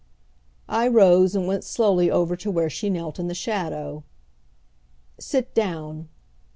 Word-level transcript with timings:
I 0.67 0.87
rose 0.87 1.35
and 1.35 1.45
went 1.45 1.63
slowly 1.63 2.09
over 2.09 2.35
to 2.35 2.49
where 2.49 2.71
she 2.71 2.89
knelt 2.89 3.19
in 3.19 3.27
the 3.27 3.35
shadow. 3.35 4.03
"Sit 5.19 5.53
down." 5.53 6.09